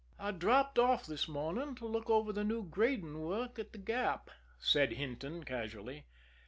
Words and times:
"I 0.17 0.31
dropped 0.31 0.79
off 0.79 1.05
this 1.05 1.27
morning 1.27 1.75
to 1.75 1.85
look 1.85 2.09
over 2.09 2.33
the 2.33 2.43
new 2.43 2.63
grading 2.63 3.21
work 3.21 3.59
at 3.59 3.71
The 3.71 3.77
Gap," 3.77 4.31
said 4.59 4.93
Hinton 4.93 5.43
casually. 5.43 6.05